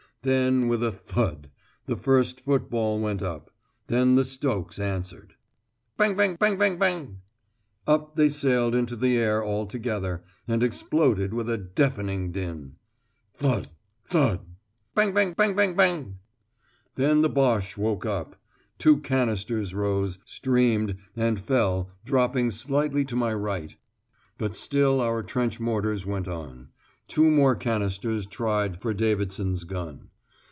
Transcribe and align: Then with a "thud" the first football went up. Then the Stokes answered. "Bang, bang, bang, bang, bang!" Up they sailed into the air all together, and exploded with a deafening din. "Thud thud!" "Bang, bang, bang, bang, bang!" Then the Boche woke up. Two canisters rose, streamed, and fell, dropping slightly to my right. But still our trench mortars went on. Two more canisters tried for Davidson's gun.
Then 0.23 0.67
with 0.67 0.83
a 0.83 0.91
"thud" 0.91 1.49
the 1.87 1.95
first 1.95 2.39
football 2.41 2.99
went 3.01 3.23
up. 3.23 3.49
Then 3.87 4.13
the 4.13 4.23
Stokes 4.23 4.77
answered. 4.77 5.33
"Bang, 5.97 6.15
bang, 6.15 6.35
bang, 6.35 6.59
bang, 6.59 6.77
bang!" 6.77 7.21
Up 7.87 8.15
they 8.15 8.29
sailed 8.29 8.75
into 8.75 8.95
the 8.95 9.17
air 9.17 9.43
all 9.43 9.65
together, 9.65 10.23
and 10.47 10.61
exploded 10.61 11.33
with 11.33 11.49
a 11.49 11.57
deafening 11.57 12.31
din. 12.31 12.75
"Thud 13.33 13.69
thud!" 14.05 14.41
"Bang, 14.93 15.11
bang, 15.11 15.33
bang, 15.33 15.55
bang, 15.55 15.75
bang!" 15.75 16.19
Then 16.93 17.21
the 17.21 17.27
Boche 17.27 17.75
woke 17.75 18.05
up. 18.05 18.35
Two 18.77 18.97
canisters 18.97 19.73
rose, 19.73 20.19
streamed, 20.23 20.97
and 21.15 21.39
fell, 21.39 21.89
dropping 22.05 22.51
slightly 22.51 23.03
to 23.05 23.15
my 23.15 23.33
right. 23.33 23.75
But 24.37 24.55
still 24.55 25.01
our 25.01 25.23
trench 25.23 25.59
mortars 25.59 26.05
went 26.05 26.27
on. 26.27 26.69
Two 27.07 27.31
more 27.31 27.55
canisters 27.55 28.27
tried 28.27 28.79
for 28.79 28.93
Davidson's 28.93 29.63
gun. 29.63 30.09